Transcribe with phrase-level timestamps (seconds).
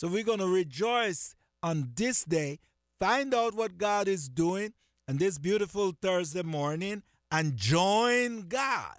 [0.00, 2.58] So we're going to rejoice on this day,
[2.98, 4.72] find out what God is doing
[5.06, 8.96] on this beautiful Thursday morning, and join God.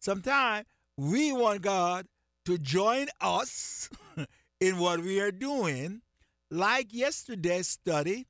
[0.00, 0.64] Sometimes
[0.96, 2.06] we want God
[2.46, 3.90] to join us
[4.58, 6.00] in what we are doing
[6.50, 8.26] like yesterday's study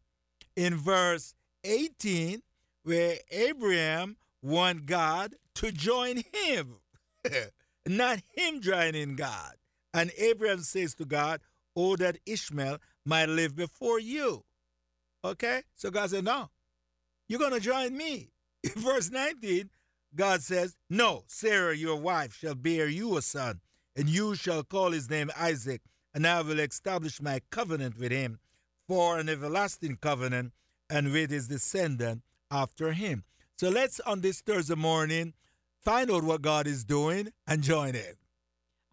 [0.57, 2.43] in verse 18,
[2.83, 6.81] where Abraham want God to join him,
[7.87, 9.53] not him joining God.
[9.95, 11.41] And Abraham says to God,
[11.77, 14.45] Oh, that Ishmael might live before you.
[15.23, 15.63] Okay?
[15.75, 16.51] So God said, No,
[17.29, 18.31] you're going to join me.
[18.63, 19.71] In verse 19,
[20.15, 23.61] God says, No, Sarah, your wife, shall bear you a son,
[23.95, 25.83] and you shall call his name Isaac
[26.17, 28.39] and I will establish my covenant with him
[28.89, 30.55] for an everlasting covenant
[30.89, 33.25] and with his descendant after him.
[33.59, 35.35] So let's, on this Thursday morning,
[35.83, 38.15] find out what God is doing and join in.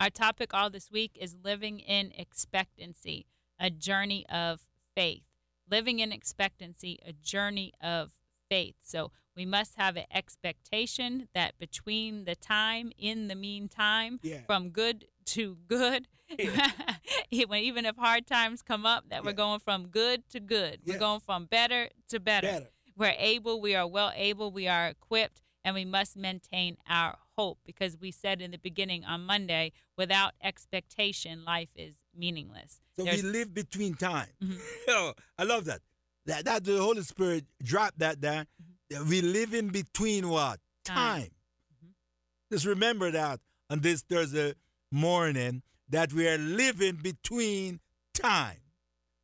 [0.03, 3.25] Our topic all this week is living in expectancy,
[3.57, 4.59] a journey of
[4.93, 5.23] faith.
[5.71, 8.11] Living in expectancy, a journey of
[8.49, 8.75] faith.
[8.81, 14.39] So we must have an expectation that between the time, in the meantime, yeah.
[14.45, 16.09] from good to good,
[17.47, 19.29] when even if hard times come up, that yeah.
[19.29, 20.79] we're going from good to good.
[20.83, 20.95] Yeah.
[20.95, 22.47] We're going from better to better.
[22.47, 22.69] better.
[22.97, 27.59] We're able, we are well able, we are equipped, and we must maintain our hope
[27.65, 32.79] because we said in the beginning on Monday, without expectation, life is meaningless.
[32.95, 34.29] So There's, we live between time.
[34.43, 34.57] Mm-hmm.
[34.89, 35.81] oh, I love that.
[36.25, 38.45] That that the Holy Spirit dropped that there.
[38.91, 39.09] Mm-hmm.
[39.09, 40.59] We live in between what?
[40.85, 40.95] Time.
[40.95, 41.21] time.
[41.21, 41.89] Mm-hmm.
[42.51, 44.53] Just remember that on this Thursday
[44.91, 47.79] morning that we are living between
[48.13, 48.57] time.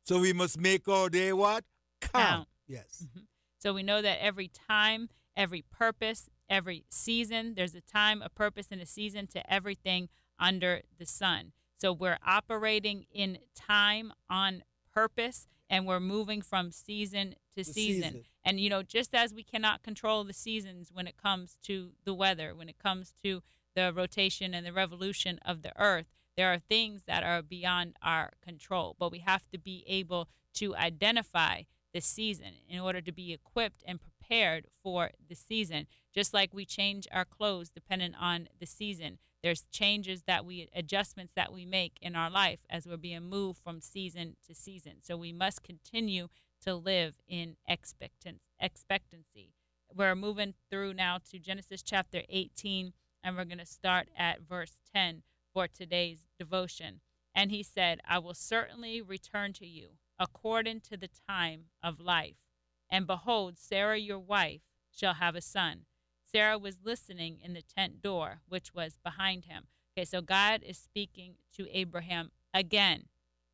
[0.04, 1.64] So we must make our day what?
[2.00, 2.12] Count.
[2.12, 2.48] Count.
[2.66, 3.04] Yes.
[3.04, 3.20] Mm-hmm.
[3.58, 8.66] So we know that every time, every purpose, every season, there's a time, a purpose,
[8.70, 11.52] and a season to everything under the sun.
[11.76, 18.02] So we're operating in time on purpose and we're moving from season to season.
[18.02, 18.24] season.
[18.44, 22.12] And you know, just as we cannot control the seasons when it comes to the
[22.12, 23.42] weather, when it comes to
[23.74, 26.06] the rotation and the revolution of the earth.
[26.36, 30.74] There are things that are beyond our control, but we have to be able to
[30.74, 31.62] identify
[31.92, 34.19] the season in order to be equipped and prepared
[34.82, 35.86] for the season.
[36.14, 41.32] Just like we change our clothes depending on the season, there's changes that we, adjustments
[41.34, 44.94] that we make in our life as we're being moved from season to season.
[45.02, 46.28] So we must continue
[46.64, 49.54] to live in expectancy.
[49.94, 52.92] We're moving through now to Genesis chapter 18
[53.24, 57.00] and we're going to start at verse 10 for today's devotion.
[57.34, 62.36] And he said, I will certainly return to you according to the time of life.
[62.90, 65.82] And behold, Sarah your wife shall have a son.
[66.24, 69.64] Sarah was listening in the tent door, which was behind him.
[69.96, 73.04] Okay, so God is speaking to Abraham again.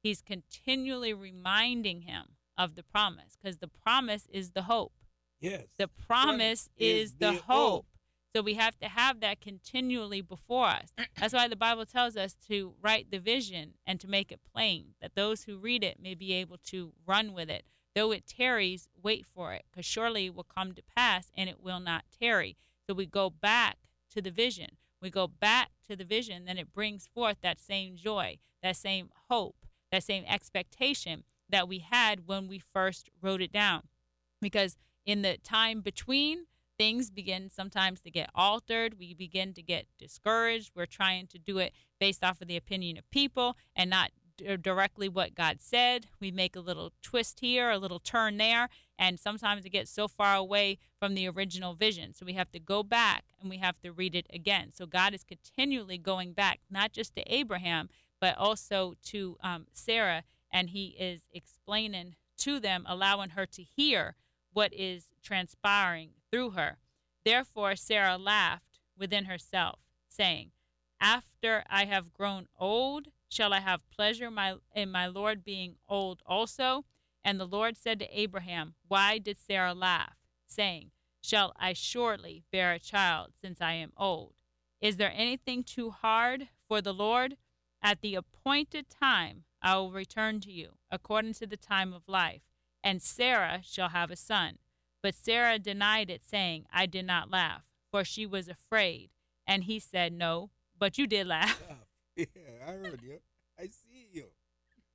[0.03, 4.93] He's continually reminding him of the promise because the promise is the hope.
[5.41, 5.65] Yes.
[5.79, 7.45] The promise is, is, the, the hope.
[7.47, 7.87] hope.
[8.35, 10.93] So we have to have that continually before us.
[11.19, 14.89] That's why the Bible tells us to write the vision and to make it plain,
[15.01, 17.65] that those who read it may be able to run with it.
[17.97, 21.63] Though it tarries, wait for it, because surely it will come to pass and it
[21.63, 22.59] will not tarry.
[22.87, 23.79] So we go back
[24.11, 24.77] to the vision.
[25.01, 29.09] We go back to the vision, then it brings forth that same joy, that same
[29.31, 33.85] hope, that same expectation that we had when we first wrote it down.
[34.43, 34.77] Because
[35.07, 36.47] in the time between,
[36.77, 38.99] things begin sometimes to get altered.
[38.99, 40.73] We begin to get discouraged.
[40.75, 44.57] We're trying to do it based off of the opinion of people and not d-
[44.57, 46.07] directly what God said.
[46.21, 48.69] We make a little twist here, a little turn there,
[48.99, 52.15] and sometimes it gets so far away from the original vision.
[52.15, 54.73] So we have to go back and we have to read it again.
[54.73, 57.89] So God is continually going back, not just to Abraham,
[58.21, 64.17] but also to um, Sarah, and He is explaining to them, allowing her to hear
[64.53, 66.79] what is transpiring through her.
[67.25, 70.53] Therefore Sarah laughed within herself, saying,
[71.01, 76.23] After I have grown old, shall I have pleasure my, in my Lord being old
[76.27, 76.85] also?
[77.25, 82.73] And the Lord said to Abraham, Why did Sarah laugh, saying, Shall I surely bear
[82.73, 84.35] a child since I am old?
[84.81, 87.37] Is there anything too hard for the Lord?
[87.83, 92.43] At the appointed time I will return to you, according to the time of life,
[92.83, 94.59] and Sarah shall have a son.
[95.03, 99.11] But Sarah denied it, saying, I did not laugh, for she was afraid.
[99.47, 101.61] And he said, No, but you did laugh.
[102.35, 103.19] Yeah, I heard you.
[103.59, 104.25] I see you.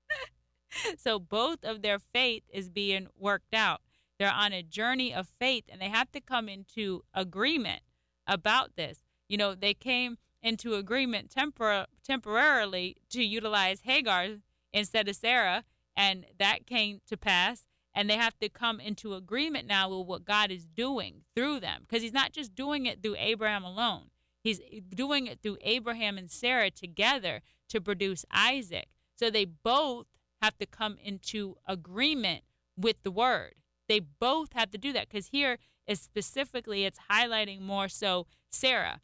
[0.98, 3.82] so both of their faith is being worked out.
[4.18, 7.82] They're on a journey of faith and they have to come into agreement
[8.28, 9.02] about this.
[9.28, 14.38] You know, they came into agreement tempor- temporarily to utilize Hagar
[14.74, 15.64] instead of Sarah,
[15.96, 17.66] and that came to pass.
[17.94, 21.82] And they have to come into agreement now with what God is doing through them
[21.82, 24.12] because He's not just doing it through Abraham alone,
[24.44, 28.90] He's eh, doing it through Abraham and Sarah together to produce Isaac.
[29.16, 30.08] So they both
[30.42, 32.44] have to come into agreement
[32.76, 33.54] with the word.
[33.88, 39.02] They both have to do that because here is specifically it's highlighting more so Sarah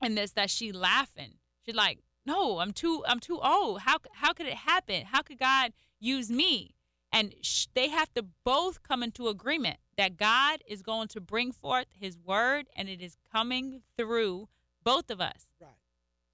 [0.00, 1.34] and this that she laughing.
[1.64, 3.80] She's like, "No, I'm too I'm too old.
[3.80, 5.06] How how could it happen?
[5.06, 6.74] How could God use me?"
[7.12, 11.52] And sh- they have to both come into agreement that God is going to bring
[11.52, 14.48] forth his word and it is coming through
[14.84, 15.46] both of us.
[15.60, 15.70] Right.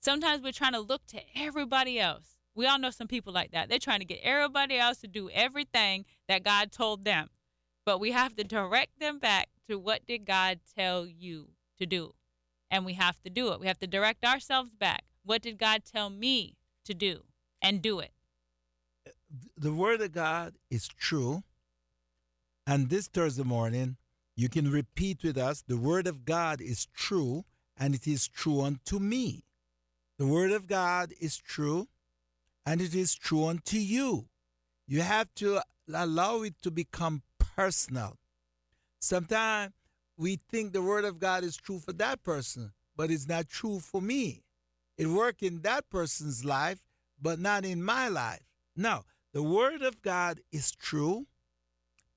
[0.01, 2.39] Sometimes we're trying to look to everybody else.
[2.55, 3.69] We all know some people like that.
[3.69, 7.29] They're trying to get everybody else to do everything that God told them.
[7.85, 12.15] But we have to direct them back to what did God tell you to do?
[12.71, 13.61] And we have to do it.
[13.61, 15.05] We have to direct ourselves back.
[15.25, 17.25] What did God tell me to do?
[17.63, 18.13] And do it.
[19.57, 21.43] The word of God is true.
[22.67, 23.97] And this Thursday morning,
[24.37, 27.45] you can repeat with us the word of God is true,
[27.79, 29.45] and it is true unto me.
[30.19, 31.89] The word of God is true,
[32.65, 34.29] and it is true unto you.
[34.87, 35.61] You have to
[35.93, 38.19] allow it to become personal.
[38.99, 39.73] Sometimes
[40.17, 43.79] we think the word of God is true for that person, but it's not true
[43.79, 44.43] for me.
[44.97, 46.81] It worked in that person's life,
[47.21, 48.41] but not in my life.
[48.75, 51.27] No, the word of God is true,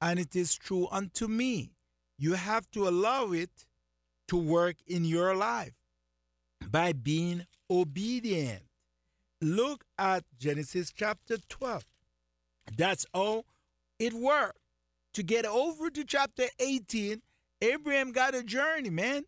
[0.02, 1.74] and it is true unto me.
[2.18, 3.66] You have to allow it
[4.30, 5.74] to work in your life
[6.72, 8.64] by being obedient.
[9.42, 11.84] Look at Genesis chapter 12.
[12.78, 13.44] That's how
[13.98, 14.60] it worked.
[15.14, 17.22] To get over to chapter 18,
[17.62, 19.24] Abraham got a journey, man.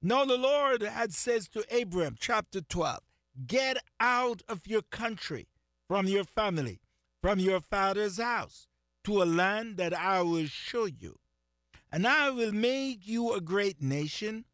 [0.00, 3.00] Now the Lord had says to Abraham, chapter 12,
[3.46, 5.48] get out of your country,
[5.88, 6.80] from your family,
[7.22, 8.68] from your father's house,
[9.04, 11.16] to a land that I will show you.
[11.94, 14.46] And I will make you a great nation.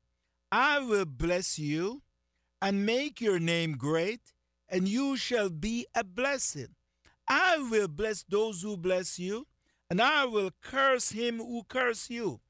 [0.53, 2.03] I will bless you
[2.61, 4.35] and make your name great,
[4.69, 6.75] and you shall be a blessing.
[7.27, 9.47] I will bless those who bless you,
[9.89, 12.41] and I will curse him who curse you.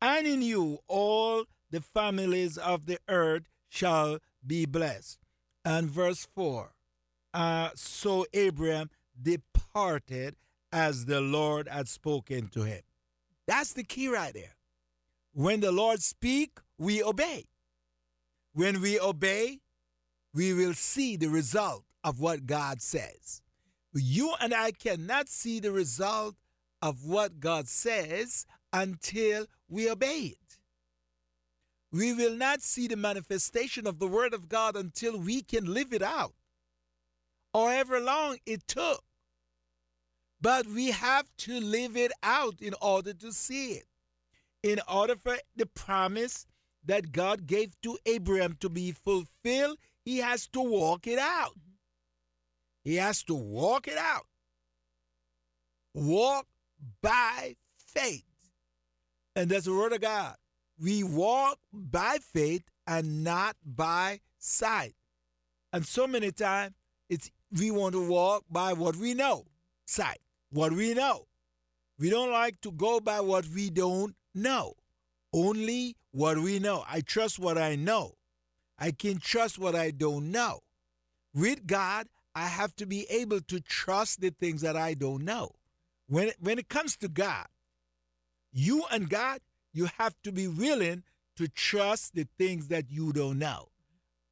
[0.00, 5.18] And in you all the families of the earth shall be blessed.
[5.66, 6.72] And verse 4
[7.34, 8.88] uh, So Abraham
[9.20, 10.36] departed
[10.72, 12.80] as the Lord had spoken to him.
[13.50, 14.54] That's the key right there.
[15.32, 17.46] When the Lord speak, we obey.
[18.52, 19.58] When we obey,
[20.32, 23.42] we will see the result of what God says.
[23.92, 26.36] You and I cannot see the result
[26.80, 30.58] of what God says until we obey it.
[31.90, 35.92] We will not see the manifestation of the Word of God until we can live
[35.92, 36.34] it out,
[37.52, 39.02] however long it took.
[40.40, 43.84] But we have to live it out in order to see it.
[44.62, 46.46] In order for the promise
[46.84, 51.56] that God gave to Abraham to be fulfilled, he has to walk it out.
[52.82, 54.26] He has to walk it out.
[55.94, 56.46] Walk
[57.02, 58.24] by faith.
[59.36, 60.36] And that's the word of God.
[60.78, 64.94] We walk by faith and not by sight.
[65.72, 66.74] And so many times
[67.08, 69.44] it's we want to walk by what we know,
[69.86, 70.20] sight,
[70.50, 71.26] what we know.
[71.98, 74.74] We don't like to go by what we don't know.
[75.32, 76.84] Only what we know.
[76.88, 78.16] I trust what I know.
[78.78, 80.60] I can trust what I don't know.
[81.34, 85.52] With God, I have to be able to trust the things that I don't know.
[86.08, 87.46] When when it comes to God,
[88.52, 89.40] you and God,
[89.72, 91.04] you have to be willing
[91.36, 93.68] to trust the things that you don't know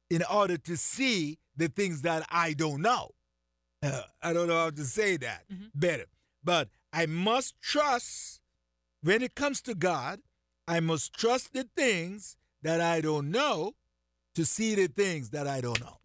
[0.09, 3.11] in order to see the things that I don't know.
[3.81, 5.71] Uh, I don't know how to say that Mhm.
[5.73, 6.05] better.
[6.43, 8.41] But I must trust
[9.01, 10.21] when it comes to God,
[10.67, 13.75] I must trust the things that I don't know
[14.35, 15.99] to see the things that I don't know.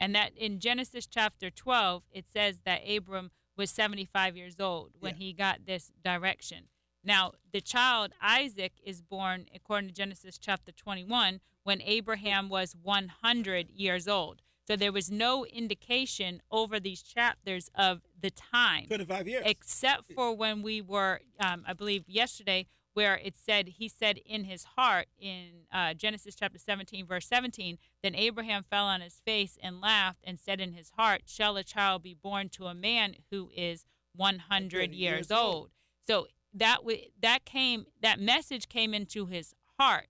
[0.00, 5.14] And that in Genesis chapter 12, it says that Abram was 75 years old when
[5.14, 5.18] Yeah.
[5.18, 6.68] he got this direction.
[7.04, 13.70] Now, the child Isaac is born, according to Genesis chapter 21, when Abraham was 100
[13.70, 14.42] years old.
[14.66, 18.86] So there was no indication over these chapters of the time.
[18.86, 19.42] 25 years.
[19.46, 24.44] Except for when we were, um, I believe, yesterday, where it said, he said in
[24.44, 29.58] his heart in uh, Genesis chapter 17, verse 17, then Abraham fell on his face
[29.62, 33.16] and laughed and said in his heart, Shall a child be born to a man
[33.30, 35.70] who is 100 years, years old?
[36.06, 40.06] So that w- that came that message came into his heart,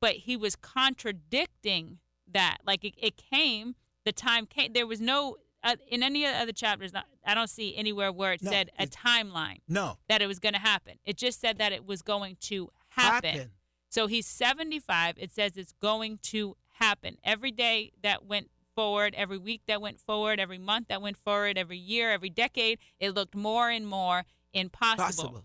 [0.00, 1.98] but he was contradicting
[2.32, 2.58] that.
[2.64, 4.72] Like it, it came, the time came.
[4.72, 6.92] There was no uh, in any of the other chapters.
[7.24, 9.98] I don't see anywhere where it No, said a it- timeline no.
[10.08, 10.94] that it was going to happen.
[11.04, 13.30] It just said that it was going to happen.
[13.30, 13.50] Happen.
[13.88, 15.16] So he's 75.
[15.18, 17.16] It says it's going to happen.
[17.22, 21.56] Every day that went forward, every week that went forward, every month that went forward,
[21.58, 25.04] every year, every decade, it looked more and more impossible.
[25.04, 25.44] Possible.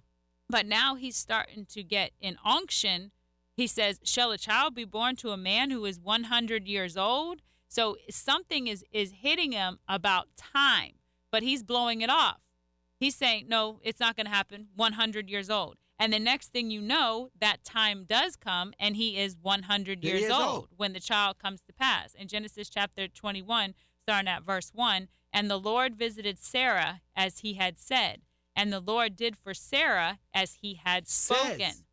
[0.49, 3.11] But now he's starting to get an unction.
[3.53, 7.41] He says, Shall a child be born to a man who is 100 years old?
[7.67, 10.93] So something is, is hitting him about time,
[11.31, 12.39] but he's blowing it off.
[13.00, 14.67] He's saying, No, it's not going to happen.
[14.75, 15.75] 100 years old.
[16.00, 20.09] And the next thing you know, that time does come, and he is 100 He
[20.09, 20.67] years old, old.
[20.77, 22.13] when the child comes to pass.
[22.13, 27.55] In Genesis chapter 21, starting at verse 1, and the Lord visited Sarah as he
[27.55, 28.21] had said,
[28.55, 31.59] and the Lord did for Sarah as he had spoken.
[31.59, 31.83] Says.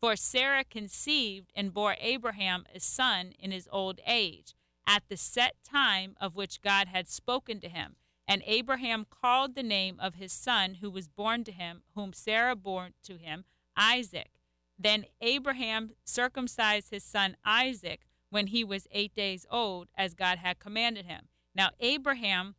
[0.00, 4.54] For Sarah conceived and bore Abraham a son in his old age,
[4.86, 7.96] at the set time of which God had spoken to him.
[8.28, 12.56] And Abraham called the name of his son who was born to him, whom Sarah
[12.56, 13.44] bore to him,
[13.76, 14.30] Isaac.
[14.78, 20.58] Then Abraham circumcised his son Isaac when he was eight days old, as God had
[20.58, 21.28] commanded him.
[21.54, 22.54] Now, Abraham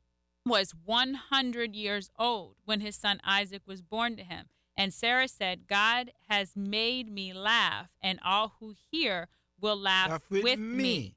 [0.46, 4.46] was 100 years old when his son Isaac was born to him.
[4.78, 9.28] And Sarah said, God has made me laugh, and all who hear
[9.60, 10.84] will laugh, Laugh with with, me.
[10.84, 11.16] me.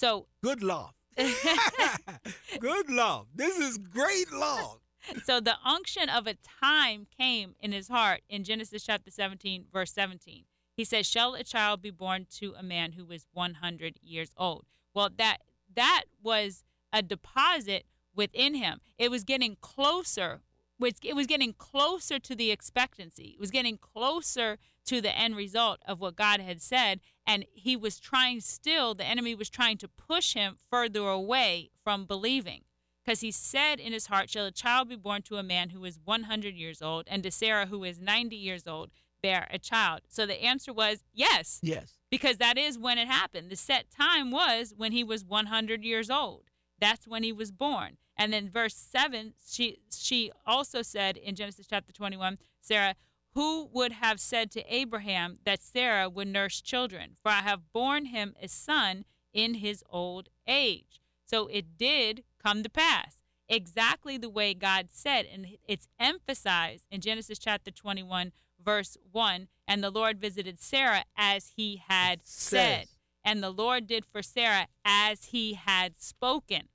[0.00, 0.94] So, Good love.
[1.16, 3.26] Good love.
[3.34, 4.78] This is great love.
[5.24, 9.92] so the unction of a time came in his heart in Genesis chapter 17, verse
[9.92, 10.44] 17.
[10.74, 14.64] He says, "Shall a child be born to a man who is 100 years old?"
[14.94, 15.42] Well, that
[15.76, 16.64] that was
[16.94, 17.84] a deposit
[18.16, 18.80] within him.
[18.96, 20.40] It was getting closer.
[20.80, 23.28] Which- It was getting closer to the expectancy.
[23.34, 27.76] It was getting closer to the end result of what God had said, and he
[27.76, 28.94] was trying still.
[28.94, 32.64] The enemy was trying to push him further away from believing
[33.04, 35.84] because he said in his heart, Shall a child be born to a man who
[35.84, 38.90] is 100 years old, and to Sarah, who is 90 years old,
[39.22, 40.00] bear a child?
[40.08, 41.94] So the answer was yes, Yes.
[42.10, 43.50] because that is when it happened.
[43.50, 46.49] The set time was when he was 100 years old.
[46.80, 47.96] That's when he was born.
[48.16, 52.94] And then verse 7, she she also said in Genesis chapter 21, Sarah,
[53.34, 57.16] who would have said to Abraham that Sarah would nurse children?
[57.22, 61.00] For I have borne him a son in his old age.
[61.24, 65.26] So it did come to pass exactly the way God said.
[65.32, 68.32] And it's emphasized in Genesis chapter 21,
[68.62, 72.86] verse 1 And the Lord visited Sarah as he had said.
[73.24, 76.68] And the Lord did for Sarah as he had spoken.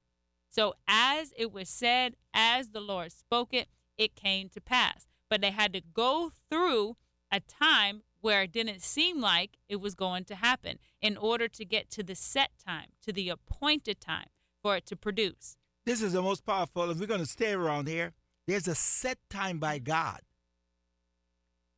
[0.50, 5.08] So as it was said, as the Lord spoke it, it came to pass.
[5.30, 6.98] But they had to go through
[7.32, 11.66] a time where it didn't seem like it was going to happen in order to
[11.66, 14.28] get to the set time, to the appointed time
[14.62, 15.58] for it to produce.
[15.86, 16.90] This is the most powerful.
[16.90, 18.14] If we're going to stay around here,
[18.48, 20.22] there's a set time by God.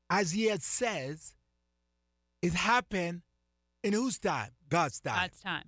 [0.09, 1.35] As he had says,
[2.41, 3.23] it happened
[3.83, 4.51] in whose time?
[4.69, 5.15] God's time.
[5.15, 5.63] God's time.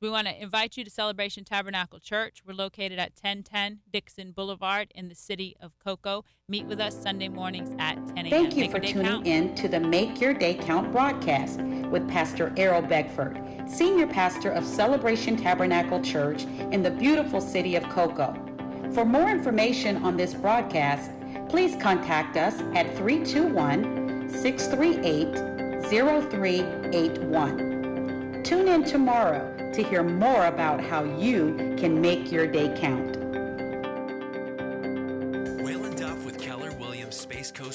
[0.00, 2.40] We want to invite you to Celebration Tabernacle Church.
[2.46, 6.24] We're located at 1010 Dixon Boulevard in the city of Cocoa.
[6.48, 8.30] Meet with us Sunday mornings at 10 a.m.
[8.30, 9.26] Thank you Make for tuning count.
[9.26, 14.64] in to the Make Your Day Count broadcast with Pastor Errol Beckford, Senior Pastor of
[14.64, 18.40] Celebration Tabernacle Church in the beautiful city of Cocoa.
[18.94, 21.10] For more information on this broadcast,
[21.48, 27.67] please contact us at 321 638 0381.
[28.48, 33.27] Tune in tomorrow to hear more about how you can make your day count.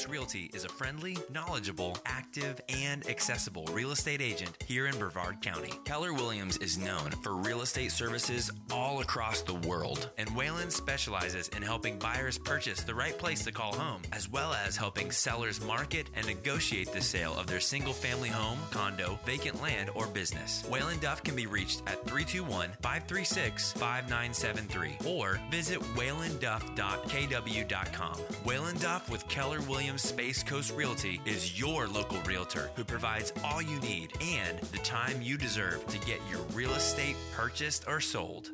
[0.04, 5.42] Space Realty is a friendly, knowledgeable, active, and accessible real estate agent here in Brevard
[5.42, 5.72] County.
[5.86, 11.48] Keller Williams is known for real estate services all across the world, and Whalen specializes
[11.50, 15.66] in helping buyers purchase the right place to call home, as well as helping sellers
[15.66, 20.66] market and negotiate the sale of their single family home, condo, vacant land, or business.
[20.70, 28.16] Whalen Duff can be reached at 321 536 5973 or visit whalenduff.kw.com.
[28.44, 29.62] Whalen Duff with Keller
[29.98, 35.22] Space Coast Realty is your local realtor who provides all you need and the time
[35.22, 38.52] you deserve to get your real estate purchased or sold.